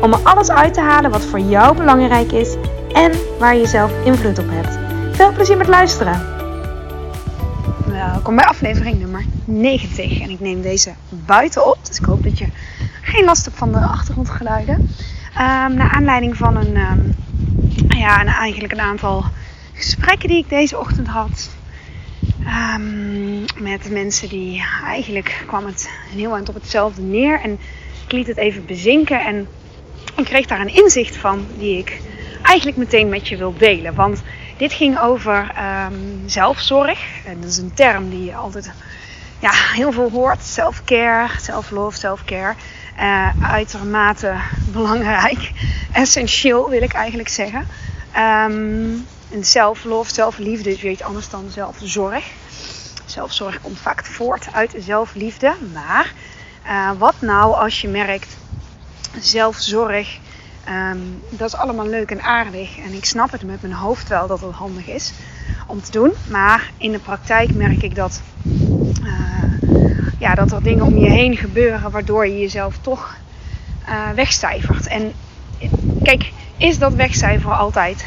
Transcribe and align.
om 0.00 0.12
er 0.12 0.18
alles 0.22 0.50
uit 0.50 0.74
te 0.74 0.80
halen 0.80 1.10
wat 1.10 1.24
voor 1.24 1.38
jou 1.38 1.76
belangrijk 1.76 2.32
is 2.32 2.54
en 2.92 3.12
waar 3.38 3.56
je 3.56 3.66
zelf 3.66 4.04
invloed 4.04 4.38
op 4.38 4.46
hebt. 4.48 4.78
Veel 5.16 5.32
plezier 5.32 5.56
met 5.56 5.68
luisteren! 5.68 6.32
Welkom 7.86 8.36
bij 8.36 8.44
aflevering 8.44 8.98
nummer 8.98 9.24
90 9.44 10.20
en 10.20 10.30
ik 10.30 10.40
neem 10.40 10.62
deze 10.62 10.92
buiten 11.08 11.66
op, 11.66 11.78
dus 11.86 11.98
ik 11.98 12.04
hoop 12.04 12.22
dat 12.22 12.38
je 12.38 12.46
geen 13.02 13.24
last 13.24 13.44
hebt 13.44 13.56
van 13.56 13.72
de 13.72 13.78
achtergrondgeluiden. 13.78 14.74
Um, 14.74 15.74
naar 15.74 15.90
aanleiding 15.94 16.36
van 16.36 16.56
een, 16.56 16.76
um, 16.76 17.14
ja, 17.88 18.24
eigenlijk 18.24 18.72
een 18.72 18.80
aantal 18.80 19.24
gesprekken 19.72 20.28
die 20.28 20.38
ik 20.38 20.48
deze 20.48 20.78
ochtend 20.78 21.06
had. 21.06 21.50
Um, 22.74 23.44
met 23.58 23.90
mensen 23.90 24.28
die 24.28 24.64
eigenlijk 24.84 25.44
kwam 25.46 25.66
het 25.66 25.90
heel 26.14 26.34
eind 26.34 26.48
op 26.48 26.54
hetzelfde 26.54 27.02
neer. 27.02 27.40
En 27.40 27.58
ik 28.06 28.12
liet 28.12 28.26
het 28.26 28.36
even 28.36 28.66
bezinken 28.66 29.20
en 29.20 29.48
ik 30.16 30.24
kreeg 30.24 30.46
daar 30.46 30.60
een 30.60 30.74
inzicht 30.74 31.16
van 31.16 31.46
die 31.58 31.78
ik 31.78 32.00
eigenlijk 32.42 32.76
meteen 32.76 33.08
met 33.08 33.28
je 33.28 33.36
wil 33.36 33.54
delen. 33.56 33.94
Want 33.94 34.22
dit 34.56 34.72
ging 34.72 35.00
over 35.00 35.52
um, 35.86 36.22
zelfzorg. 36.26 37.24
En 37.24 37.40
dat 37.40 37.50
is 37.50 37.56
een 37.56 37.74
term 37.74 38.10
die 38.10 38.24
je 38.24 38.34
altijd 38.34 38.70
ja, 39.38 39.50
heel 39.52 39.92
veel 39.92 40.10
hoort. 40.10 40.42
Self-care, 40.42 41.28
self-love. 41.40 42.16
Uh, 43.00 43.28
uitermate 43.42 44.34
belangrijk. 44.72 45.50
Essentieel 45.92 46.70
wil 46.70 46.82
ik 46.82 46.92
eigenlijk 46.92 47.28
zeggen. 47.28 47.66
Um, 48.16 49.06
en 49.30 49.44
zelflove, 49.44 50.14
zelfliefde 50.14 50.70
is 50.70 50.80
weer 50.80 50.90
iets 50.90 51.02
anders 51.02 51.30
dan 51.30 51.44
zelfzorg. 51.50 52.24
Zelfzorg 53.06 53.60
komt 53.60 53.78
vaak 53.78 54.04
voort 54.04 54.46
uit 54.52 54.74
zelfliefde. 54.78 55.54
Maar 55.72 56.12
uh, 56.66 56.90
wat 56.98 57.14
nou 57.20 57.54
als 57.54 57.80
je 57.80 57.88
merkt 57.88 58.36
zelfzorg, 59.20 60.18
um, 60.68 61.22
dat 61.28 61.48
is 61.48 61.56
allemaal 61.56 61.86
leuk 61.86 62.10
en 62.10 62.22
aardig. 62.22 62.78
En 62.78 62.92
ik 62.92 63.04
snap 63.04 63.30
het 63.30 63.42
met 63.42 63.62
mijn 63.62 63.74
hoofd 63.74 64.08
wel 64.08 64.26
dat 64.26 64.40
het 64.40 64.52
handig 64.54 64.86
is 64.86 65.12
om 65.66 65.82
te 65.82 65.90
doen. 65.90 66.12
Maar 66.30 66.70
in 66.76 66.92
de 66.92 66.98
praktijk 66.98 67.54
merk 67.54 67.82
ik 67.82 67.94
dat, 67.94 68.22
uh, 69.02 69.10
ja, 70.18 70.34
dat 70.34 70.52
er 70.52 70.62
dingen 70.62 70.84
om 70.84 70.98
je 70.98 71.10
heen 71.10 71.36
gebeuren 71.36 71.90
waardoor 71.90 72.26
je 72.26 72.38
jezelf 72.38 72.78
toch 72.80 73.16
uh, 73.88 74.10
wegcijfert. 74.10 74.86
En 74.86 75.12
kijk, 76.02 76.32
is 76.56 76.78
dat 76.78 76.94
wegcijferen 76.94 77.56
altijd 77.56 78.06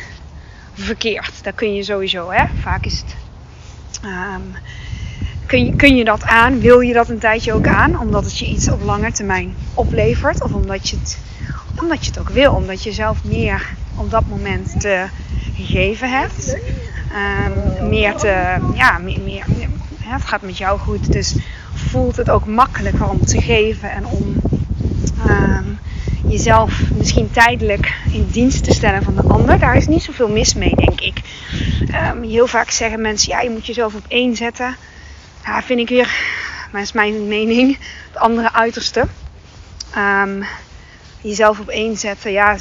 verkeerd? 0.73 1.43
Dat 1.43 1.55
kun 1.55 1.73
je 1.73 1.83
sowieso, 1.83 2.31
hè? 2.31 2.45
Vaak 2.61 2.85
is 2.85 3.03
het. 3.05 3.15
Um, 4.03 4.55
kun 5.47 5.65
je, 5.65 5.75
kun 5.75 5.95
je 5.95 6.03
dat 6.03 6.23
aan? 6.23 6.59
Wil 6.59 6.79
je 6.79 6.93
dat 6.93 7.09
een 7.09 7.19
tijdje 7.19 7.53
ook 7.53 7.67
aan? 7.67 7.99
Omdat 7.99 8.23
het 8.23 8.37
je 8.37 8.45
iets 8.45 8.69
op 8.69 8.81
lange 8.83 9.11
termijn 9.11 9.55
oplevert? 9.73 10.43
Of 10.43 10.53
omdat 10.53 10.89
je 10.89 10.95
het, 10.95 11.19
omdat 11.81 12.05
je 12.05 12.11
het 12.11 12.19
ook 12.19 12.29
wil? 12.29 12.53
Omdat 12.53 12.83
je 12.83 12.91
zelf 12.91 13.23
meer 13.23 13.69
op 13.95 14.11
dat 14.11 14.23
moment 14.27 14.79
te 14.79 15.05
geven 15.55 16.09
hebt? 16.09 16.57
Um, 17.79 17.89
meer 17.89 18.15
te, 18.15 18.57
ja, 18.73 18.97
meer, 18.97 19.19
meer, 19.23 19.45
het 19.99 20.25
gaat 20.25 20.41
met 20.41 20.57
jou 20.57 20.79
goed. 20.79 21.11
Dus 21.11 21.35
voelt 21.73 22.15
het 22.15 22.29
ook 22.29 22.45
makkelijker 22.45 23.09
om 23.09 23.25
te 23.25 23.41
geven 23.41 23.91
en 23.91 24.05
om 24.05 24.35
um, 25.29 25.79
jezelf 26.27 26.81
misschien 26.97 27.31
tijdelijk 27.31 27.95
in 28.11 28.27
dienst 28.31 28.63
te 28.63 28.73
stellen 28.73 29.03
van 29.03 29.15
de 29.15 29.23
ander. 29.23 29.59
Daar 29.59 29.75
is 29.75 29.87
niet 29.87 30.03
zoveel 30.03 30.29
mis 30.29 30.53
mee, 30.53 30.75
denk 30.75 31.01
ik. 31.01 31.21
Um, 32.13 32.23
heel 32.23 32.47
vaak 32.47 32.69
zeggen 32.69 33.01
mensen, 33.01 33.31
ja, 33.31 33.41
je 33.41 33.49
moet 33.49 33.65
jezelf 33.65 33.95
op 33.95 34.05
één 34.07 34.35
zetten. 34.35 34.75
Ja, 35.45 35.61
vind 35.61 35.79
ik 35.79 35.89
weer, 35.89 36.15
maar 36.71 36.81
is 36.81 36.91
mijn 36.91 37.27
mening, 37.27 37.77
het 38.07 38.17
andere 38.17 38.53
uiterste. 38.53 39.07
Um, 39.97 40.45
jezelf 41.21 41.59
op 41.59 41.67
één 41.67 41.97
zetten, 41.97 42.31
ja, 42.31 42.57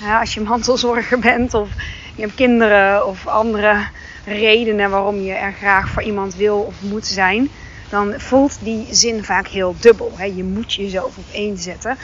ja, 0.00 0.20
als 0.20 0.34
je 0.34 0.40
mantelzorger 0.40 1.18
bent 1.28 1.54
of 1.54 1.68
je 2.14 2.22
hebt 2.22 2.34
kinderen 2.34 3.06
of 3.06 3.26
andere 3.26 3.86
redenen 4.24 4.90
waarom 4.90 5.20
je 5.20 5.32
er 5.32 5.52
graag 5.52 5.88
voor 5.88 6.02
iemand 6.02 6.34
wil 6.34 6.58
of 6.58 6.74
moet 6.80 7.06
zijn, 7.06 7.50
dan 7.88 8.14
voelt 8.16 8.58
die 8.60 8.86
zin 8.90 9.24
vaak 9.24 9.46
heel 9.46 9.76
dubbel. 9.80 10.12
Hè? 10.16 10.24
Je 10.24 10.44
moet 10.44 10.74
jezelf 10.74 11.16
op 11.16 11.24
één 11.32 11.58
zetten. 11.58 11.96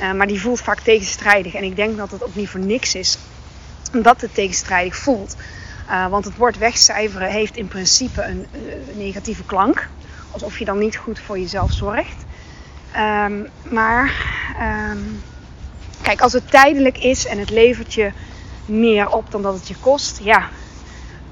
Uh, 0.00 0.12
maar 0.12 0.26
die 0.26 0.40
voelt 0.40 0.60
vaak 0.60 0.80
tegenstrijdig. 0.80 1.54
En 1.54 1.62
ik 1.62 1.76
denk 1.76 1.96
dat 1.96 2.10
het 2.10 2.24
ook 2.24 2.34
niet 2.34 2.48
voor 2.48 2.60
niks 2.60 2.94
is 2.94 3.18
dat 3.92 4.20
het 4.20 4.34
tegenstrijdig 4.34 4.96
voelt. 4.96 5.36
Uh, 5.88 6.06
want 6.06 6.24
het 6.24 6.36
woord 6.36 6.58
wegcijferen 6.58 7.30
heeft 7.30 7.56
in 7.56 7.68
principe 7.68 8.22
een, 8.22 8.46
een, 8.52 8.96
negatieve 8.96 9.44
klank. 9.44 9.88
Alsof 10.30 10.58
je 10.58 10.64
dan 10.64 10.78
niet 10.78 10.96
goed 10.96 11.18
voor 11.18 11.38
jezelf 11.38 11.72
zorgt. 11.72 12.24
Um, 12.96 13.48
maar 13.62 14.12
um, 14.90 15.22
kijk, 16.02 16.20
als 16.20 16.32
het 16.32 16.50
tijdelijk 16.50 16.98
is 16.98 17.26
en 17.26 17.38
het 17.38 17.50
levert 17.50 17.94
je 17.94 18.12
meer 18.66 19.08
op 19.10 19.30
dan 19.30 19.42
dat 19.42 19.54
het 19.54 19.68
je 19.68 19.76
kost, 19.80 20.20
ja, 20.22 20.48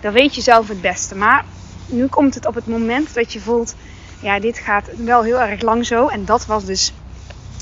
dan 0.00 0.12
weet 0.12 0.34
je 0.34 0.40
zelf 0.40 0.68
het 0.68 0.80
beste. 0.80 1.14
Maar 1.14 1.44
nu 1.86 2.06
komt 2.06 2.34
het 2.34 2.46
op 2.46 2.54
het 2.54 2.66
moment 2.66 3.14
dat 3.14 3.32
je 3.32 3.40
voelt, 3.40 3.74
ja, 4.20 4.40
dit 4.40 4.58
gaat 4.58 4.88
wel 4.96 5.22
heel 5.22 5.40
erg 5.40 5.60
lang 5.60 5.86
zo. 5.86 6.08
En 6.08 6.24
dat 6.24 6.46
was 6.46 6.64
dus 6.64 6.92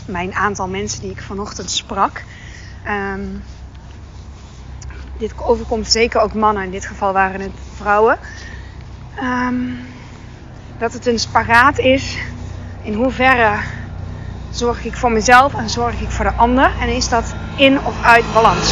mijn 0.06 0.34
aantal 0.34 0.68
mensen 0.68 1.00
die 1.00 1.10
ik 1.10 1.22
vanochtend 1.22 1.70
sprak. 1.70 2.24
Um, 2.86 3.42
dit 5.20 5.32
overkomt 5.36 5.90
zeker 5.90 6.20
ook 6.20 6.34
mannen, 6.34 6.64
in 6.64 6.70
dit 6.70 6.86
geval 6.86 7.12
waren 7.12 7.40
het 7.40 7.52
vrouwen. 7.76 8.18
Um, 9.22 9.78
dat 10.78 10.92
het 10.92 11.06
een 11.06 11.18
spagaat 11.18 11.78
is. 11.78 12.18
In 12.82 12.94
hoeverre 12.94 13.56
zorg 14.50 14.84
ik 14.84 14.96
voor 14.96 15.12
mezelf 15.12 15.54
en 15.54 15.70
zorg 15.70 16.00
ik 16.00 16.10
voor 16.10 16.24
de 16.24 16.32
ander? 16.32 16.72
En 16.80 16.88
is 16.88 17.08
dat 17.08 17.34
in 17.56 17.84
of 17.84 18.04
uit 18.04 18.24
balans? 18.34 18.68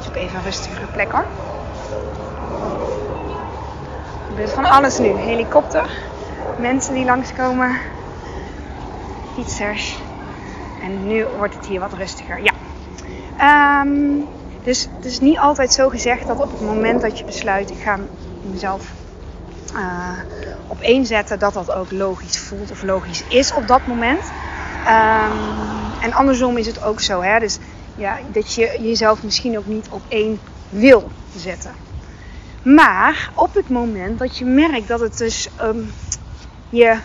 Zoek 0.00 0.14
even 0.14 0.36
een 0.36 0.44
rustigere 0.44 0.86
plek 0.86 1.12
hoor. 1.12 1.24
Er 4.20 4.28
gebeurt 4.28 4.50
van 4.50 4.64
alles 4.64 4.98
nu. 4.98 5.08
Helikopter, 5.08 5.90
mensen 6.58 6.94
die 6.94 7.04
langskomen, 7.04 7.78
fietsers. 9.34 9.98
En 10.82 11.06
nu 11.06 11.24
wordt 11.36 11.54
het 11.54 11.66
hier 11.66 11.80
wat 11.80 11.92
rustiger. 11.92 12.42
Ja. 12.42 12.52
Um, 13.40 14.26
dus 14.62 14.88
het 14.96 15.04
is 15.04 15.20
niet 15.20 15.38
altijd 15.38 15.72
zo 15.72 15.88
gezegd 15.88 16.26
dat 16.26 16.40
op 16.40 16.50
het 16.50 16.60
moment 16.60 17.00
dat 17.00 17.18
je 17.18 17.24
besluit, 17.24 17.70
ik 17.70 17.82
ga 17.82 17.98
mezelf 18.50 18.92
uh, 19.74 20.10
op 20.66 20.80
één 20.80 21.06
zetten, 21.06 21.38
dat 21.38 21.54
dat 21.54 21.72
ook 21.72 21.90
logisch 21.90 22.38
voelt 22.38 22.70
of 22.70 22.82
logisch 22.82 23.24
is 23.28 23.54
op 23.54 23.66
dat 23.66 23.86
moment. 23.86 24.20
Um, 24.86 25.38
en 26.02 26.12
andersom 26.12 26.56
is 26.56 26.66
het 26.66 26.82
ook 26.82 27.00
zo, 27.00 27.20
hè? 27.20 27.38
Dus 27.38 27.58
ja, 27.96 28.18
dat 28.32 28.54
je 28.54 28.78
jezelf 28.80 29.22
misschien 29.22 29.58
ook 29.58 29.66
niet 29.66 29.88
op 29.90 30.02
één 30.08 30.40
wil 30.68 31.10
zetten. 31.36 31.72
Maar 32.62 33.30
op 33.34 33.54
het 33.54 33.68
moment 33.68 34.18
dat 34.18 34.38
je 34.38 34.44
merkt 34.44 34.88
dat 34.88 35.00
het 35.00 35.18
dus 35.18 35.48
um, 35.62 35.92
je 36.68 36.98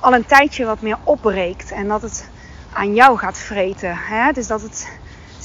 al 0.00 0.14
een 0.14 0.26
tijdje 0.26 0.64
wat 0.64 0.80
meer 0.80 0.98
opbreekt 1.04 1.72
en 1.72 1.88
dat 1.88 2.02
het 2.02 2.28
aan 2.72 2.94
jou 2.94 3.18
gaat 3.18 3.38
vreten, 3.38 3.96
hè? 3.96 4.32
dus 4.32 4.46
dat 4.46 4.62
het 4.62 4.88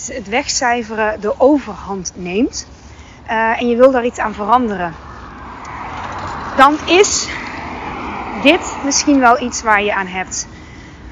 het 0.07 0.29
wegcijferen 0.29 1.21
de 1.21 1.39
overhand 1.39 2.11
neemt 2.15 2.67
uh, 3.29 3.61
en 3.61 3.67
je 3.67 3.75
wil 3.75 3.91
daar 3.91 4.05
iets 4.05 4.19
aan 4.19 4.33
veranderen, 4.33 4.93
dan 6.57 6.77
is 6.85 7.27
dit 8.43 8.75
misschien 8.83 9.19
wel 9.19 9.41
iets 9.41 9.61
waar 9.61 9.83
je 9.83 9.93
aan 9.93 10.07
hebt. 10.07 10.47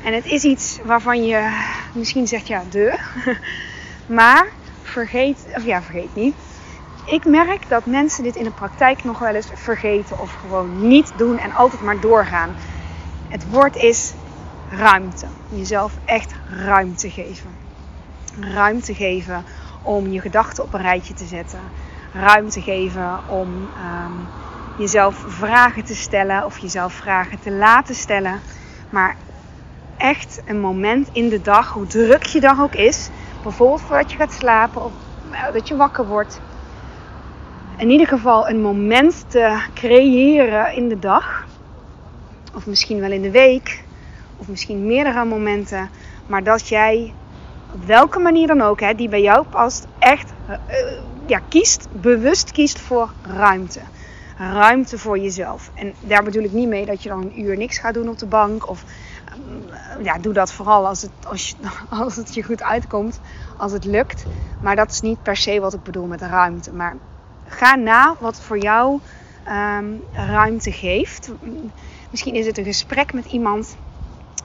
En 0.04 0.14
het 0.14 0.26
is 0.26 0.44
iets 0.44 0.80
waarvan 0.84 1.26
je 1.26 1.62
misschien 1.94 2.28
zegt 2.28 2.48
ja, 2.48 2.64
de. 2.70 3.00
maar 4.06 4.48
vergeet, 4.82 5.38
of 5.56 5.64
ja, 5.64 5.82
vergeet 5.82 6.16
niet. 6.16 6.36
Ik 7.06 7.26
merk 7.26 7.70
dat 7.70 7.86
mensen 7.86 8.24
dit 8.24 8.36
in 8.36 8.44
de 8.44 8.52
praktijk 8.52 9.04
nog 9.04 9.20
wel 9.20 9.36
eens 9.36 9.48
vergeten 9.54 10.20
of 10.20 10.34
gewoon 10.34 10.88
niet 10.88 11.12
doen 11.18 11.38
en 11.38 11.54
altijd 11.54 11.82
maar 11.82 12.00
doorgaan. 12.00 12.56
Het 13.28 13.50
woord 13.50 13.76
is 13.76 14.14
ruimte. 14.70 15.26
Jezelf 15.50 15.94
echt 16.06 16.32
ruimte 16.50 17.10
geven. 17.10 17.50
Ruimte 18.40 18.94
geven 18.94 19.44
om 19.82 20.12
je 20.12 20.22
gedachten 20.22 20.64
op 20.64 20.74
een 20.74 20.82
rijtje 20.82 21.14
te 21.14 21.26
zetten. 21.26 21.60
Ruimte 22.14 22.62
geven 22.62 23.20
om 23.28 23.48
um, 23.48 24.28
jezelf 24.78 25.24
vragen 25.28 25.84
te 25.84 25.96
stellen 25.96 26.46
of 26.46 26.58
jezelf 26.58 26.94
vragen 26.94 27.40
te 27.40 27.52
laten 27.52 27.96
stellen. 27.96 28.40
Maar 28.90 29.16
echt 29.98 30.42
een 30.46 30.60
moment 30.60 31.10
in 31.12 31.30
de 31.30 31.42
dag, 31.42 31.74
hoe 31.74 31.88
druk 31.88 32.24
je 32.26 32.40
dag 32.40 32.62
ook 32.62 32.76
is, 32.76 33.10
Bijvoorbeeld 33.44 33.82
voordat 33.82 34.12
je 34.12 34.18
gaat 34.18 34.34
slapen 34.34 34.84
of 34.84 34.92
eh, 35.32 35.54
dat 35.54 35.68
je 35.68 35.76
wakker 35.76 36.08
wordt. 36.08 36.42
In 37.78 37.90
ieder 37.90 38.08
geval 38.08 38.50
een 38.50 38.62
moment 38.62 39.26
te 39.28 39.60
creëren 39.74 40.74
in 40.74 40.90
de 40.90 41.00
dag. 41.00 41.46
Of 42.56 42.66
misschien 42.66 43.00
wel 43.00 43.12
in 43.12 43.22
de 43.22 43.32
week. 43.32 43.84
Of 44.38 44.48
misschien 44.48 44.86
meerdere 44.86 45.26
momenten. 45.26 45.90
Maar 46.28 46.44
dat 46.44 46.68
jij 46.68 47.14
op 47.74 47.86
welke 47.86 48.20
manier 48.20 48.48
dan 48.48 48.62
ook, 48.62 48.80
hè, 48.80 48.94
die 48.96 49.10
bij 49.10 49.22
jou 49.22 49.46
past, 49.46 49.88
echt 50.00 50.34
uh, 50.50 50.56
ja, 51.26 51.40
kiest, 51.50 51.88
bewust 51.92 52.52
kiest 52.52 52.80
voor 52.80 53.12
ruimte. 53.22 53.80
Ruimte 54.38 54.98
voor 54.98 55.20
jezelf. 55.20 55.72
En 55.74 55.94
daar 56.00 56.24
bedoel 56.24 56.44
ik 56.44 56.52
niet 56.52 56.68
mee 56.68 56.86
dat 56.86 57.04
je 57.04 57.10
dan 57.10 57.22
een 57.22 57.42
uur 57.42 57.58
niks 57.58 57.78
gaat 57.78 57.94
doen 57.94 58.10
op 58.10 58.18
de 58.18 58.26
bank. 58.26 58.70
Of 58.70 58.84
uh, 60.00 60.06
ja, 60.06 60.18
doe 60.18 60.34
dat 60.34 60.52
vooral 60.52 60.88
als 60.88 61.02
het, 61.02 61.12
als, 61.28 61.50
je, 61.50 61.56
als 62.04 62.16
het 62.16 62.34
je 62.34 62.44
goed 62.44 62.64
uitkomt, 62.64 63.20
als 63.58 63.72
het 63.72 63.86
lukt. 63.86 64.26
Maar 64.62 64.76
dat 64.76 64.92
is 64.92 65.02
niet 65.02 65.24
per 65.24 65.38
se 65.38 65.60
wat 65.60 65.74
ik 65.74 65.84
bedoel 65.84 66.06
met 66.06 66.22
ruimte. 66.22 66.74
Maar 66.74 66.96
ga 67.48 67.76
na 67.76 68.16
wat 68.20 68.42
voor 68.42 68.58
jou 68.58 69.00
um, 69.48 70.04
ruimte 70.12 70.72
geeft. 70.72 71.32
Misschien 72.10 72.36
is 72.36 72.46
het 72.46 72.58
een 72.58 72.64
gesprek 72.64 73.14
met 73.14 73.26
iemand. 73.26 73.78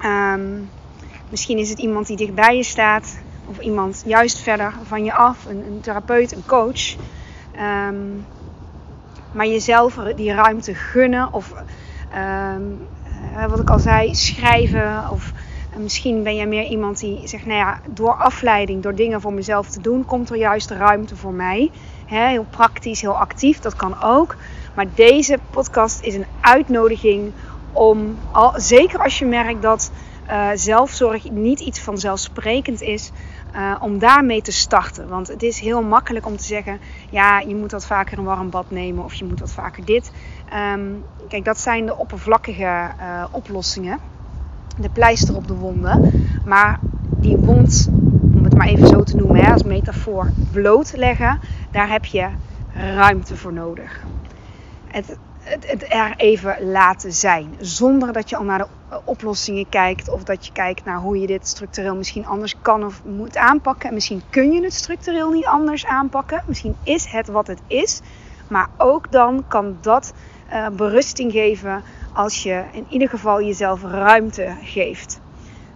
Um, 0.04 0.70
misschien 1.28 1.58
is 1.58 1.68
het 1.68 1.78
iemand 1.78 2.06
die 2.06 2.16
dichtbij 2.16 2.56
je 2.56 2.62
staat. 2.62 3.18
Of 3.46 3.58
iemand 3.58 4.02
juist 4.06 4.38
verder 4.38 4.74
van 4.82 5.04
je 5.04 5.12
af. 5.12 5.44
Een, 5.44 5.78
therapeut, 5.80 6.32
een 6.32 6.46
coach. 6.46 6.96
Um, 7.88 8.26
maar 9.32 9.46
jezelf 9.46 9.94
die 9.94 10.32
ruimte 10.32 10.74
gunnen. 10.74 11.32
Of 11.32 11.52
wat 13.48 13.60
ik 13.60 13.70
al 13.70 13.78
zei, 13.78 14.14
schrijven. 14.14 15.10
Of 15.10 15.32
misschien 15.76 16.22
ben 16.22 16.36
jij 16.36 16.46
meer 16.46 16.64
iemand 16.64 16.98
die 16.98 17.26
zegt, 17.26 17.46
nou 17.46 17.58
ja, 17.58 17.80
door 17.90 18.14
afleiding, 18.14 18.82
door 18.82 18.94
dingen 18.94 19.20
voor 19.20 19.32
mezelf 19.32 19.68
te 19.68 19.80
doen, 19.80 20.04
komt 20.04 20.30
er 20.30 20.36
juist 20.36 20.70
ruimte 20.70 21.16
voor 21.16 21.32
mij. 21.32 21.70
heel 22.06 22.46
praktisch, 22.50 23.00
heel 23.00 23.18
actief, 23.18 23.58
dat 23.58 23.76
kan 23.76 24.02
ook. 24.02 24.36
Maar 24.74 24.86
deze 24.94 25.38
podcast 25.50 26.02
is 26.02 26.14
een 26.14 26.26
uitnodiging 26.40 27.32
om, 27.72 28.18
al, 28.32 28.52
zeker 28.56 28.98
als 29.02 29.18
je 29.18 29.24
merkt 29.24 29.62
dat 29.62 29.90
uh, 30.30 30.48
zelfzorg 30.54 31.30
niet 31.30 31.60
iets 31.60 31.80
vanzelfsprekend 31.80 32.80
is, 32.80 33.10
uh, 33.54 33.76
om 33.80 33.98
daarmee 33.98 34.42
te 34.42 34.52
starten. 34.52 35.08
Want 35.08 35.28
het 35.28 35.42
is 35.42 35.60
heel 35.60 35.82
makkelijk 35.82 36.26
om 36.26 36.36
te 36.36 36.44
zeggen: 36.44 36.78
ja, 37.10 37.40
je 37.40 37.54
moet 37.54 37.72
wat 37.72 37.86
vaker 37.86 38.18
een 38.18 38.24
warm 38.24 38.50
bad 38.50 38.70
nemen 38.70 39.04
of 39.04 39.14
je 39.14 39.24
moet 39.24 39.40
wat 39.40 39.52
vaker 39.52 39.84
dit. 39.84 40.12
Um, 40.74 41.04
kijk, 41.28 41.44
dat 41.44 41.60
zijn 41.60 41.86
de 41.86 41.96
oppervlakkige 41.96 42.90
uh, 43.00 43.24
oplossingen, 43.30 43.98
de 44.78 44.90
pleister 44.90 45.36
op 45.36 45.48
de 45.48 45.54
wonden. 45.54 46.12
Maar 46.44 46.80
die 47.16 47.36
wond, 47.36 47.88
om 48.34 48.44
het 48.44 48.56
maar 48.56 48.66
even 48.66 48.88
zo 48.88 49.02
te 49.02 49.16
noemen, 49.16 49.44
hè, 49.44 49.52
als 49.52 49.62
metafoor, 49.62 50.30
blootleggen, 50.52 51.40
daar 51.70 51.88
heb 51.88 52.04
je 52.04 52.28
ruimte 52.74 53.36
voor 53.36 53.52
nodig. 53.52 54.04
Het, 54.86 55.16
het, 55.46 55.70
het, 55.70 55.92
er 55.92 56.14
even 56.16 56.70
laten 56.70 57.12
zijn. 57.12 57.54
Zonder 57.60 58.12
dat 58.12 58.30
je 58.30 58.36
al 58.36 58.44
naar 58.44 58.58
de 58.58 59.00
oplossingen 59.04 59.68
kijkt. 59.68 60.08
Of 60.08 60.24
dat 60.24 60.46
je 60.46 60.52
kijkt 60.52 60.84
naar 60.84 60.98
hoe 60.98 61.20
je 61.20 61.26
dit 61.26 61.46
structureel 61.46 61.96
misschien 61.96 62.26
anders 62.26 62.54
kan 62.62 62.84
of 62.84 63.02
moet 63.04 63.36
aanpakken. 63.36 63.88
En 63.88 63.94
misschien 63.94 64.22
kun 64.30 64.52
je 64.52 64.62
het 64.62 64.72
structureel 64.72 65.30
niet 65.30 65.46
anders 65.46 65.86
aanpakken. 65.86 66.42
Misschien 66.46 66.76
is 66.82 67.06
het 67.06 67.26
wat 67.26 67.46
het 67.46 67.60
is. 67.66 68.00
Maar 68.48 68.68
ook 68.76 69.12
dan 69.12 69.44
kan 69.48 69.78
dat 69.80 70.12
uh, 70.52 70.68
berusting 70.68 71.32
geven 71.32 71.82
als 72.12 72.42
je 72.42 72.64
in 72.72 72.86
ieder 72.88 73.08
geval 73.08 73.42
jezelf 73.42 73.82
ruimte 73.82 74.54
geeft. 74.62 75.20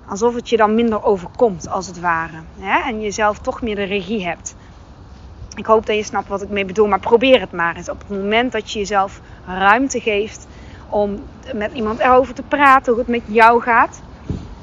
Alsof 0.08 0.34
het 0.34 0.49
je 0.49 0.56
dan 0.56 0.75
minder 0.75 1.05
overkomt, 1.05 1.69
als 1.69 1.87
het 1.87 2.00
ware. 2.00 2.37
En 2.84 3.00
jezelf 3.00 3.38
toch 3.38 3.62
meer 3.62 3.76
de 3.76 3.82
regie 3.82 4.25
hebt. 4.25 4.55
Ik 5.60 5.66
hoop 5.66 5.86
dat 5.86 5.96
je 5.96 6.02
snapt 6.02 6.28
wat 6.28 6.42
ik 6.42 6.48
mee 6.48 6.64
bedoel, 6.64 6.86
maar 6.86 7.00
probeer 7.00 7.40
het 7.40 7.52
maar 7.52 7.76
eens. 7.76 7.88
Op 7.88 7.98
het 7.98 8.18
moment 8.18 8.52
dat 8.52 8.72
je 8.72 8.78
jezelf 8.78 9.20
ruimte 9.46 10.00
geeft 10.00 10.46
om 10.88 11.18
met 11.54 11.72
iemand 11.72 11.98
erover 11.98 12.34
te 12.34 12.42
praten, 12.42 12.92
hoe 12.92 13.00
het 13.00 13.10
met 13.10 13.22
jou 13.26 13.62
gaat. 13.62 14.02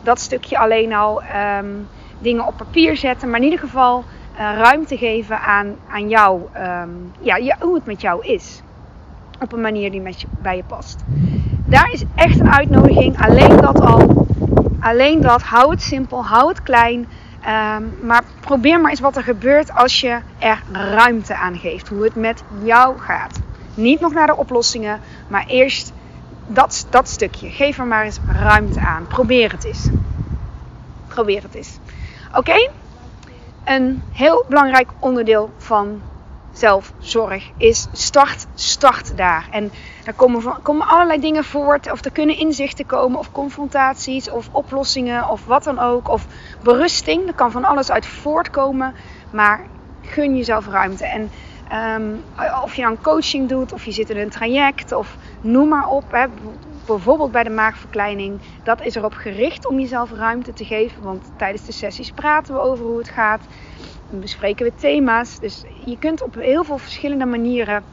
Dat 0.04 0.20
stukje 0.20 0.58
alleen 0.58 0.94
al 0.94 1.22
um, 1.60 1.88
dingen 2.20 2.48
op 2.48 2.58
papier 2.58 2.98
zetten, 2.98 3.30
maar 3.30 3.40
in 3.40 3.44
ieder 3.44 3.60
geval 3.60 4.04
uh, 4.34 4.38
ruimte 4.38 4.98
geven 4.98 5.40
aan, 5.40 5.76
aan 5.90 6.10
jou, 6.10 6.42
um, 6.82 7.12
ja, 7.20 7.56
hoe 7.60 7.76
het 7.76 7.86
met 7.86 8.02
jou 8.02 8.26
is. 8.26 8.62
Op 9.42 9.52
een 9.52 9.62
manier 9.62 9.92
die 9.92 10.04
bij 10.42 10.56
je 10.56 10.64
past. 10.64 11.04
Daar 11.66 11.90
is 11.92 12.04
echt 12.16 12.40
een 12.40 12.52
uitnodiging. 12.52 13.26
Alleen 13.26 13.58
dat 13.58 13.80
al. 13.80 14.28
Alleen 14.80 15.22
dat. 15.22 15.42
Hou 15.42 15.72
het 15.72 15.82
simpel, 15.82 16.26
hou 16.26 16.48
het 16.48 16.64
klein. 16.64 17.08
Um, 17.48 17.98
maar 18.02 18.24
probeer 18.40 18.82
maar 18.82 18.90
eens 18.90 19.00
wat 19.00 19.16
er 19.16 19.24
gebeurt 19.24 19.74
als 19.74 20.02
je 20.02 20.20
er 20.40 20.64
ruimte 20.72 21.36
aan 21.36 21.58
geeft. 21.58 21.88
Hoe 21.88 22.04
het 22.04 22.16
met 22.16 22.44
jou 22.64 23.00
gaat. 23.00 23.40
Niet 23.74 24.00
nog 24.00 24.14
naar 24.14 24.28
de 24.28 24.36
oplossingen, 24.36 25.00
maar 25.28 25.46
eerst 25.46 25.94
dat, 26.48 26.88
dat 26.90 27.10
stukje. 27.10 27.50
Geef 27.50 27.78
er 27.78 27.86
maar 27.86 28.04
eens 28.04 28.20
ruimte 28.28 28.80
aan. 28.80 29.08
Probeer 29.08 29.52
het 29.52 29.64
eens. 29.64 29.90
Probeer 31.08 31.42
het 31.42 31.54
eens. 31.54 31.78
Oké? 32.36 32.70
Een 33.64 34.04
heel 34.12 34.46
belangrijk 34.48 34.90
onderdeel 35.00 35.52
van 35.58 36.02
zelfzorg 36.58 37.52
is 37.58 37.88
start, 37.92 38.46
start 38.56 39.18
daar. 39.18 39.48
En 39.52 39.72
daar 40.04 40.14
komen, 40.14 40.62
komen 40.62 40.88
allerlei 40.88 41.20
dingen 41.20 41.44
voort. 41.44 41.92
Of 41.92 42.06
er 42.06 42.12
kunnen 42.12 42.38
inzichten 42.38 42.86
komen, 42.86 43.20
of 43.20 43.32
confrontaties, 43.32 44.30
of 44.30 44.50
oplossingen, 44.52 45.30
of 45.30 45.46
wat 45.46 45.64
dan 45.64 45.80
ook. 45.80 46.10
Of 46.10 46.26
berusting. 46.64 47.28
Er 47.28 47.34
kan 47.34 47.52
van 47.52 47.66
alles 47.66 47.92
uit 47.92 48.06
voortkomen. 48.06 48.94
Maar 49.30 49.66
gun 50.02 50.36
jezelf 50.36 50.68
ruimte. 50.68 51.06
En 51.06 51.30
um, 52.02 52.24
of 52.64 52.76
je 52.76 52.82
dan 52.82 53.02
coaching 53.02 53.50
doet, 53.50 53.74
of 53.74 53.86
je 53.86 53.92
zit 53.92 54.10
in 54.10 54.18
een 54.18 54.30
traject, 54.30 54.92
of 54.92 55.16
noem 55.42 55.68
maar 55.68 55.88
op. 55.88 56.12
Hè. 56.12 56.26
Bijvoorbeeld 56.86 57.32
bij 57.32 57.44
de 57.44 57.50
maagverkleining. 57.50 58.40
Dat 58.64 58.82
is 58.82 58.96
erop 58.96 59.14
gericht 59.14 59.68
om 59.68 59.80
jezelf 59.80 60.12
ruimte 60.12 60.54
te 60.54 60.66
geven. 60.66 61.04
Want 61.04 61.32
tijdens 61.36 61.66
de 61.66 61.72
sessies 61.72 62.12
praten 62.12 62.54
we 62.54 62.60
over 62.60 62.86
hoe 62.86 62.98
het 62.98 63.10
gaat 63.10 63.42
bespreken 64.10 64.66
we 64.66 64.72
thema's. 64.76 65.40
Dus 65.40 65.64
je 65.86 65.98
kunt 65.98 66.22
op 66.22 66.36
heel 66.36 66.64
veel 66.64 66.78
verschillende 66.78 67.26
manieren 67.26 67.84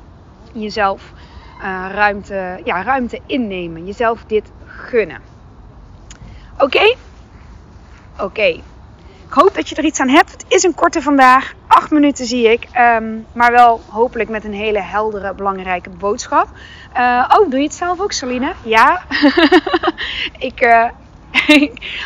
jezelf 0.52 1.12
uh, 1.58 1.86
ruimte, 1.90 2.60
ja, 2.64 2.82
ruimte 2.82 3.20
innemen. 3.26 3.86
Jezelf 3.86 4.24
dit 4.26 4.50
gunnen. 4.66 5.20
Oké? 6.58 6.94
Oké. 8.20 8.60
Ik 9.26 9.40
hoop 9.40 9.54
dat 9.54 9.68
je 9.68 9.74
er 9.74 9.84
iets 9.84 10.00
aan 10.00 10.08
hebt. 10.08 10.30
Het 10.30 10.44
is 10.48 10.62
een 10.62 10.74
korte 10.74 11.02
vandaag. 11.02 11.54
Acht 11.66 11.90
minuten 11.90 12.26
zie 12.26 12.50
ik. 12.50 12.68
Um, 12.78 13.26
maar 13.32 13.52
wel 13.52 13.80
hopelijk 13.88 14.28
met 14.28 14.44
een 14.44 14.52
hele 14.52 14.80
heldere, 14.80 15.34
belangrijke 15.34 15.90
boodschap. 15.90 16.48
Uh, 16.96 17.30
oh, 17.38 17.50
doe 17.50 17.58
je 17.58 17.64
het 17.64 17.74
zelf 17.74 18.00
ook, 18.00 18.12
Saline? 18.12 18.52
Ja. 18.62 19.02
ik, 20.38 20.62
uh, 20.64 20.90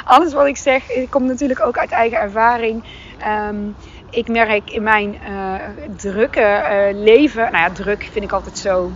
alles 0.05 0.33
wat 0.33 0.47
ik 0.47 0.57
zeg 0.57 0.83
komt 1.11 1.27
natuurlijk 1.27 1.61
ook 1.61 1.79
uit 1.79 1.91
eigen 1.91 2.19
ervaring. 2.19 2.83
Um, 3.27 3.77
ik 4.11 4.29
merk 4.29 4.71
in 4.71 4.83
mijn 4.83 5.19
uh, 5.31 5.55
drukke 5.97 6.41
uh, 6.41 7.03
leven, 7.03 7.43
nou 7.43 7.57
ja, 7.57 7.71
druk 7.71 8.09
vind 8.13 8.25
ik 8.25 8.33
altijd 8.33 8.59
zo, 8.59 8.91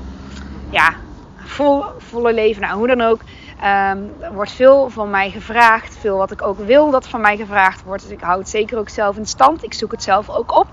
ja, 0.71 0.95
vol, 1.37 1.85
volle 1.99 2.35
leven, 2.35 2.62
nou 2.62 2.76
hoe 2.76 2.87
dan 2.87 3.00
ook. 3.00 3.21
Um, 3.59 4.12
er 4.21 4.33
wordt 4.33 4.52
veel 4.52 4.91
van 4.91 5.11
mij 5.11 5.31
gevraagd, 5.31 5.97
veel 5.97 6.17
wat 6.17 6.31
ik 6.31 6.43
ook 6.43 6.59
wil 6.59 6.91
dat 6.91 7.09
van 7.09 7.21
mij 7.21 7.37
gevraagd 7.37 7.83
wordt. 7.83 8.02
Dus 8.02 8.12
ik 8.12 8.21
hou 8.21 8.38
het 8.38 8.49
zeker 8.49 8.79
ook 8.79 8.88
zelf 8.88 9.17
in 9.17 9.26
stand. 9.26 9.64
Ik 9.64 9.75
zoek 9.75 9.91
het 9.91 10.02
zelf 10.02 10.31
ook 10.31 10.59
op. 10.59 10.67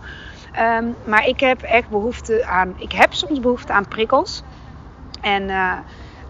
Um, 0.79 0.95
maar 1.05 1.27
ik 1.27 1.39
heb 1.39 1.61
echt 1.61 1.89
behoefte 1.89 2.45
aan, 2.45 2.73
ik 2.77 2.91
heb 2.91 3.13
soms 3.13 3.39
behoefte 3.39 3.73
aan 3.73 3.87
prikkels. 3.87 4.43
En 5.21 5.43
uh, 5.43 5.73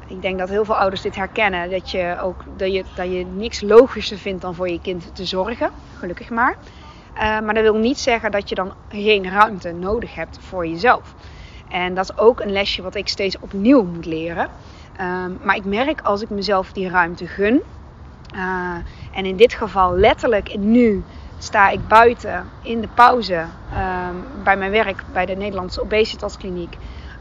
ik 0.08 0.22
denk 0.22 0.40
dat 0.40 0.50
heel 0.50 0.66
veel 0.66 0.76
ouders 0.76 1.02
dit 1.02 1.16
herkennen. 1.16 1.70
Dat 1.70 1.92
je 1.92 2.18
ook 2.22 2.44
dat 2.58 2.74
je, 2.74 2.84
dat 2.96 3.12
je 3.12 3.26
niks 3.26 3.62
logischer 3.62 4.18
vindt 4.18 4.42
dan 4.42 4.56
voor 4.56 4.70
je 4.70 4.82
kind 4.82 5.16
te 5.16 5.26
zorgen. 5.26 5.70
Gelukkig 5.98 6.30
maar. 6.30 6.56
Uh, 7.20 7.40
maar 7.40 7.54
dat 7.54 7.64
wil 7.64 7.76
niet 7.76 8.00
zeggen 8.00 8.32
dat 8.32 8.50
je 8.50 8.56
dan 8.56 8.74
geen 8.90 9.30
ruimte 9.30 9.72
nodig 9.72 10.16
hebt 10.16 10.40
voor 10.42 10.68
jezelf. 10.68 11.14
En 11.70 11.94
dat 11.94 12.10
is 12.10 12.18
ook 12.18 12.40
een 12.40 12.52
lesje 12.52 12.82
wat 12.82 12.96
ik 12.96 13.08
steeds 13.08 13.40
opnieuw 13.40 13.84
moet 13.84 14.06
leren. 14.06 14.50
Um, 15.02 15.40
maar 15.44 15.56
ik 15.56 15.66
merk 15.66 16.02
als 16.02 16.22
ik 16.22 16.30
mezelf 16.30 16.72
die 16.72 16.90
ruimte 16.90 17.28
gun. 17.28 17.62
Uh, 18.36 18.76
en 19.12 19.26
in 19.26 19.36
dit 19.36 19.54
geval 19.54 19.96
letterlijk 19.96 20.58
nu 20.58 21.04
sta 21.38 21.70
ik 21.70 21.88
buiten 21.88 22.46
in 22.62 22.82
de 22.82 22.88
pauze 22.88 23.36
um, 23.38 24.44
bij 24.44 24.58
mijn 24.58 24.72
werk 24.72 25.04
bij 25.14 25.26
de 25.26 25.36
Nederlandse 25.36 25.82
Obesitaskliniek. 25.82 26.78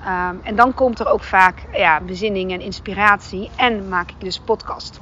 Um, 0.07 0.41
en 0.43 0.57
dan 0.57 0.75
komt 0.75 0.99
er 0.99 1.09
ook 1.09 1.23
vaak 1.23 1.63
ja, 1.73 2.01
bezinning 2.01 2.53
en 2.53 2.61
inspiratie. 2.61 3.51
En 3.57 3.89
maak 3.89 4.11
ik 4.11 4.21
dus 4.21 4.39
podcast. 4.41 5.01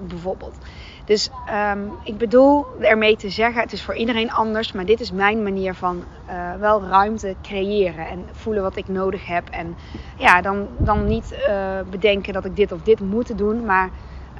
Bijvoorbeeld. 0.00 0.56
Dus 1.04 1.30
um, 1.72 1.92
ik 2.02 2.18
bedoel 2.18 2.66
ermee 2.80 3.16
te 3.16 3.30
zeggen, 3.30 3.62
het 3.62 3.72
is 3.72 3.82
voor 3.82 3.94
iedereen 3.94 4.32
anders, 4.32 4.72
maar 4.72 4.84
dit 4.84 5.00
is 5.00 5.12
mijn 5.12 5.42
manier 5.42 5.74
van 5.74 6.04
uh, 6.28 6.54
wel 6.54 6.82
ruimte 6.82 7.34
creëren 7.42 8.08
en 8.08 8.24
voelen 8.32 8.62
wat 8.62 8.76
ik 8.76 8.88
nodig 8.88 9.26
heb. 9.26 9.48
En 9.50 9.76
ja, 10.18 10.40
dan, 10.40 10.68
dan 10.78 11.06
niet 11.06 11.38
uh, 11.48 11.80
bedenken 11.90 12.32
dat 12.32 12.44
ik 12.44 12.56
dit 12.56 12.72
of 12.72 12.82
dit 12.82 13.00
moet 13.00 13.38
doen, 13.38 13.64
maar 13.64 13.90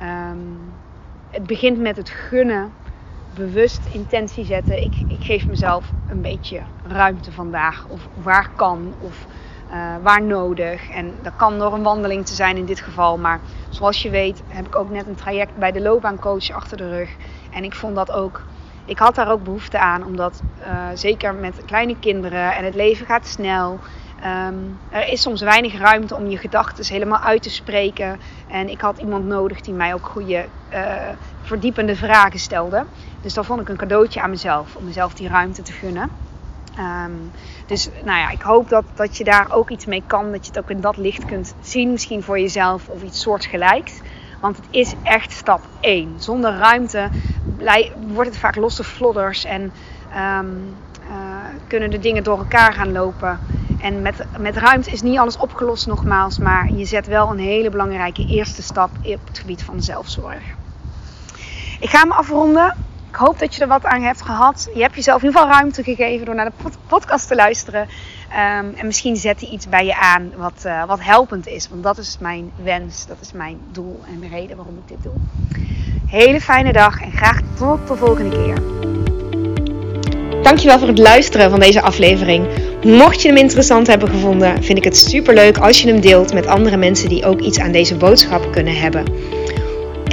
um, 0.02 0.59
het 1.30 1.47
begint 1.47 1.78
met 1.78 1.97
het 1.97 2.11
gunnen 2.11 2.73
bewust 3.35 3.80
intentie 3.92 4.44
zetten. 4.44 4.85
Ik, 4.85 4.94
ik 5.06 5.25
geef 5.25 5.49
mezelf 5.49 5.92
een 6.09 6.21
beetje 6.21 6.61
ruimte 6.87 7.33
vandaag. 7.33 7.87
Of 7.88 8.09
waar 8.23 8.50
kan. 8.56 8.94
Of 9.00 9.26
uh, 9.71 9.94
waar 10.02 10.23
nodig. 10.23 10.90
En 10.90 11.14
dat 11.23 11.33
kan 11.37 11.59
door 11.59 11.73
een 11.73 11.83
wandeling 11.83 12.26
te 12.26 12.35
zijn 12.35 12.56
in 12.56 12.64
dit 12.64 12.80
geval. 12.80 13.18
Maar 13.18 13.40
zoals 13.68 14.02
je 14.02 14.11
weet 14.11 14.42
heb 14.49 14.66
ik 14.66 14.76
ook 14.76 14.90
net 14.90 15.06
een 15.06 15.14
traject 15.14 15.56
bij 15.56 15.73
de 15.73 15.80
loopbaancoach 15.80 16.50
achter 16.50 16.76
de 16.76 16.88
rug. 16.88 17.11
En 17.50 17.64
ik 17.64 17.75
vond 17.75 17.94
dat 17.94 18.12
ook. 18.12 18.42
Ik 18.85 18.99
had 18.99 19.14
daar 19.14 19.30
ook 19.30 19.44
behoefte 19.44 19.78
aan, 19.78 20.04
omdat 20.04 20.42
uh, 20.61 20.88
zeker 20.94 21.35
met 21.35 21.64
kleine 21.66 21.97
kinderen 21.99 22.54
en 22.54 22.64
het 22.64 22.75
leven 22.75 23.06
gaat 23.06 23.26
snel. 23.26 23.78
Um, 24.49 24.78
er 24.90 25.09
is 25.09 25.23
soms 25.23 25.40
weinig 25.40 25.78
ruimte 25.78 26.14
om 26.14 26.26
je 26.26 26.37
gedachten 26.37 26.87
helemaal 26.87 27.18
uit 27.18 27.42
te 27.42 27.50
spreken. 27.50 28.21
En 28.49 28.68
ik 28.68 28.80
had 28.80 28.99
iemand 28.99 29.25
nodig 29.25 29.61
die 29.61 29.75
mij 29.75 29.94
ook 29.94 30.06
goede, 30.06 30.44
uh, 30.73 30.78
verdiepende 31.42 31.97
vragen 31.97 32.38
stelde. 32.38 32.85
Dus 33.21 33.35
dat 33.35 33.47
vond 33.47 33.61
ik 33.61 33.68
een 33.68 33.76
cadeautje 33.76 34.23
aan 34.23 34.30
mezelf, 34.30 34.76
om 34.76 34.85
mezelf 34.85 35.14
die 35.14 35.28
ruimte 35.28 35.62
te 35.62 35.73
gunnen. 35.73 36.11
Um, 36.78 37.31
dus 37.66 37.88
nou 38.04 38.19
ja, 38.19 38.31
ik 38.31 38.43
hoop 38.43 38.69
dat, 38.69 38.85
dat 38.95 39.16
je 39.16 39.25
daar 39.25 39.52
ook 39.52 39.71
iets 39.71 39.87
mee 39.87 40.02
kan. 40.07 40.33
Dat 40.33 40.47
je 40.47 40.52
het 40.52 40.59
ook 40.59 40.71
in 40.71 40.81
dat 40.81 40.97
licht 40.97 41.25
kunt 41.25 41.54
zien, 41.61 41.90
misschien 41.90 42.23
voor 42.23 42.38
jezelf 42.38 42.88
of 42.88 43.02
iets 43.02 43.21
soortgelijks. 43.21 44.00
Want 44.40 44.57
het 44.57 44.66
is 44.71 44.95
echt 45.02 45.33
stap 45.33 45.61
1. 45.81 46.14
Zonder 46.19 46.57
ruimte 46.57 47.09
wordt 48.07 48.31
het 48.31 48.38
vaak 48.38 48.57
losse 48.57 48.85
flodders 48.85 49.45
en 49.45 49.62
um, 49.62 50.75
uh, 51.09 51.16
kunnen 51.66 51.90
de 51.90 51.99
dingen 51.99 52.25
door 52.25 52.38
elkaar 52.38 52.73
gaan 52.73 52.93
lopen. 52.93 53.38
En 53.81 54.02
met, 54.02 54.25
met 54.38 54.57
ruimte 54.57 54.90
is 54.90 55.02
niet 55.02 55.19
alles 55.19 55.37
opgelost 55.37 55.87
nogmaals, 55.87 56.38
maar 56.38 56.73
je 56.73 56.85
zet 56.85 57.07
wel 57.07 57.31
een 57.31 57.38
hele 57.38 57.71
belangrijke 57.71 58.26
eerste 58.26 58.62
stap 58.62 58.90
op 59.02 59.26
het 59.26 59.38
gebied 59.38 59.62
van 59.62 59.83
zelfzorg. 59.83 60.43
Ik 61.81 61.88
ga 61.88 62.04
me 62.04 62.14
afronden. 62.14 62.75
Ik 63.14 63.21
hoop 63.21 63.38
dat 63.38 63.54
je 63.54 63.61
er 63.61 63.68
wat 63.68 63.85
aan 63.85 64.02
hebt 64.02 64.23
gehad. 64.23 64.71
Je 64.75 64.80
hebt 64.80 64.94
jezelf 64.94 65.23
in 65.23 65.26
ieder 65.26 65.40
geval 65.40 65.56
ruimte 65.56 65.83
gegeven 65.83 66.26
door 66.26 66.35
naar 66.35 66.50
de 66.59 66.71
podcast 66.87 67.28
te 67.28 67.35
luisteren. 67.35 67.80
Um, 67.80 68.75
en 68.76 68.87
misschien 68.87 69.16
zet 69.16 69.40
hij 69.40 69.49
iets 69.49 69.68
bij 69.68 69.87
je 69.87 69.97
aan 69.97 70.33
wat, 70.37 70.62
uh, 70.66 70.85
wat 70.85 70.99
helpend 71.00 71.47
is. 71.47 71.68
Want 71.68 71.83
dat 71.83 71.99
is 71.99 72.16
mijn 72.21 72.50
wens, 72.62 73.06
dat 73.06 73.16
is 73.21 73.33
mijn 73.33 73.59
doel 73.73 74.00
en 74.06 74.21
de 74.21 74.28
reden 74.28 74.56
waarom 74.56 74.75
ik 74.75 74.88
dit 74.88 75.02
doe. 75.02 75.12
Hele 76.06 76.40
fijne 76.40 76.73
dag 76.73 77.00
en 77.00 77.12
graag 77.12 77.40
tot 77.56 77.88
de 77.88 77.97
volgende 77.97 78.37
keer. 78.37 78.62
Dankjewel 80.42 80.78
voor 80.78 80.88
het 80.88 80.99
luisteren 80.99 81.50
van 81.50 81.61
deze 81.61 81.83
aflevering. 81.83 82.47
Mocht 82.85 83.23
je 83.23 83.28
hem 83.28 83.37
interessant 83.37 83.87
hebben 83.87 84.09
gevonden, 84.09 84.62
vind 84.62 84.78
ik 84.78 84.85
het 84.85 84.97
super 84.97 85.35
leuk 85.35 85.59
als 85.59 85.83
je 85.83 85.88
hem 85.88 86.00
deelt 86.00 86.33
met 86.33 86.47
andere 86.47 86.76
mensen 86.76 87.09
die 87.09 87.25
ook 87.25 87.40
iets 87.40 87.59
aan 87.59 87.73
deze 87.73 87.97
boodschap 87.97 88.52
kunnen 88.52 88.76
hebben. 88.76 89.04